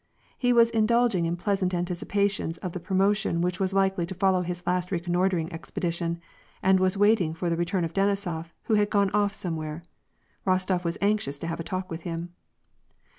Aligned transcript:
He 0.35 0.51
was 0.51 0.71
indulging 0.71 1.27
in 1.27 1.35
pleasant 1.35 1.75
anticipations 1.75 2.57
of 2.57 2.71
the 2.71 2.79
promotion 2.79 3.39
which 3.39 3.59
was 3.59 3.71
likely 3.71 4.07
to 4.07 4.15
follow 4.15 4.41
his 4.41 4.63
last 4.65 4.89
reconnoitring 4.91 5.49
ex]>edition, 5.53 6.17
and 6.63 6.79
was 6.79 6.97
waiting 6.97 7.35
for 7.35 7.51
the 7.51 7.55
return 7.55 7.83
of 7.85 7.93
Denisof, 7.93 8.51
who 8.63 8.73
had 8.73 8.89
gone 8.89 9.11
oflF 9.11 9.35
somewhere. 9.35 9.83
Bostof 10.43 10.83
was 10.83 10.97
anxious 11.01 11.37
to 11.37 11.45
have 11.45 11.59
a 11.59 11.63
talk 11.63 11.91
with 11.91 12.01
him. 12.01 12.33